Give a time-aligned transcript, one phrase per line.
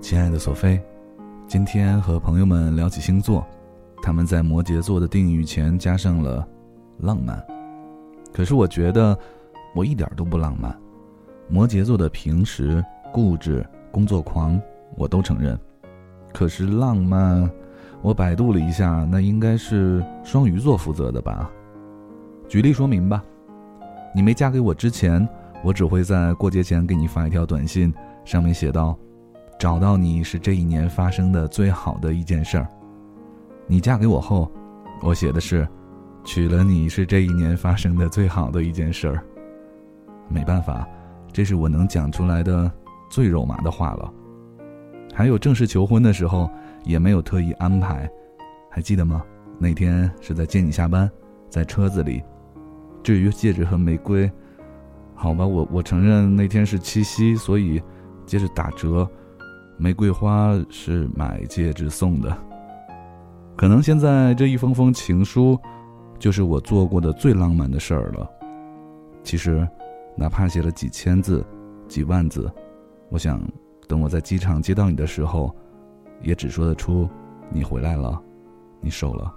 [0.00, 0.80] 亲爱的索菲，
[1.48, 3.44] 今天和朋友们聊起星座，
[4.00, 6.46] 他们在摩羯座的定语前加上了
[7.02, 7.44] “浪漫”，
[8.32, 9.18] 可是我觉得
[9.74, 10.78] 我一点都不浪漫。
[11.48, 14.60] 摩羯座的平时固执、工作狂，
[14.96, 15.58] 我都承认。
[16.32, 17.50] 可是浪漫，
[18.02, 21.50] 我百度了一下，那应该是双鱼座负责的吧？
[22.48, 23.22] 举例说明吧。
[24.14, 25.28] 你没嫁给我之前，
[25.64, 27.92] 我只会在过节前给你发一条短信，
[28.24, 28.96] 上面写道。
[29.58, 32.68] 找到你是这一年发生的最好的一件事儿。
[33.66, 34.52] 你嫁给我后，
[35.02, 35.66] 我写的是，
[36.24, 39.24] 娶了你是这一年发生的最好的一件事儿。
[40.28, 40.86] 没办法，
[41.32, 42.70] 这是我能讲出来的
[43.08, 44.12] 最肉麻的话了。
[45.14, 46.50] 还有正式求婚的时候，
[46.86, 48.08] 也没有特意安排，
[48.70, 49.22] 还记得吗？
[49.58, 51.10] 那天是在接你下班，
[51.50, 52.22] 在车子里。
[53.02, 54.30] 至于戒指和玫瑰，
[55.14, 57.82] 好吧，我我承认那天是七夕，所以
[58.24, 59.08] 戒指打折。
[59.78, 62.34] 玫瑰花是买戒指送的，
[63.56, 65.58] 可能现在这一封封情书，
[66.18, 68.26] 就是我做过的最浪漫的事儿了。
[69.22, 69.68] 其实，
[70.16, 71.44] 哪怕写了几千字、
[71.88, 72.50] 几万字，
[73.10, 73.38] 我想，
[73.86, 75.54] 等我在机场接到你的时候，
[76.22, 77.08] 也只说得出
[77.50, 78.20] ：“你回来了，
[78.80, 79.32] 你瘦了。”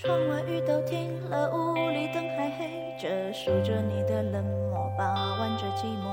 [0.00, 5.04] 窗外雨都停了，屋里灯还黑着，数着你的冷漠，把
[5.38, 6.10] 玩着寂寞。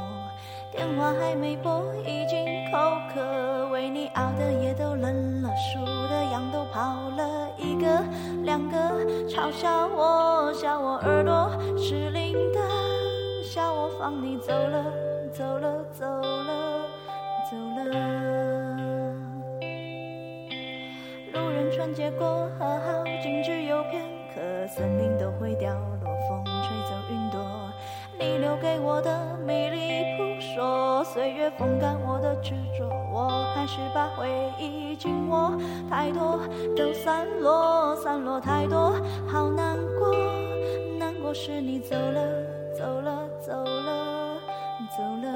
[0.72, 2.78] 电话还没拨，已经口
[3.14, 8.04] 渴，为你熬的夜都冷了，数的羊都跑了一个
[8.44, 8.78] 两个，
[9.28, 12.60] 嘲笑我，笑我耳朵失灵的，
[13.44, 14.84] 笑我放你走了，
[15.32, 16.86] 走了，走了，
[17.50, 17.86] 走了。
[21.34, 24.04] 路人穿街过河，好景只有片
[24.34, 25.95] 刻，森林都会凋落，
[28.20, 35.52] 你留给我的迷离扑朔，岁月风干我的执着，我还是把回忆紧握。
[35.90, 36.40] 太多
[36.76, 38.94] 都散落，散落太多，
[39.28, 40.16] 好难过，
[40.98, 42.22] 难过是你走了，
[42.78, 44.38] 走了，走了，
[44.98, 45.34] 走了。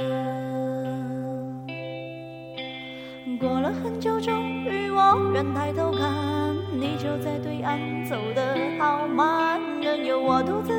[3.40, 10.79] 过了很久，终于我愿抬头看，你就在对岸走得好慢，任由我独自，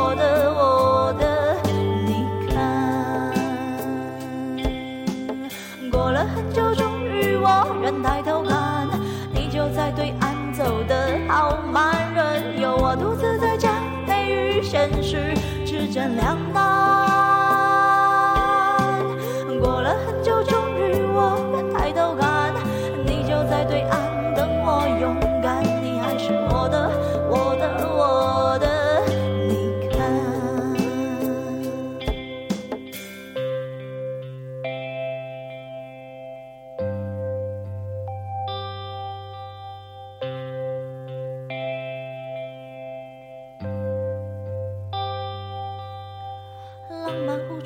[15.93, 16.50] 点亮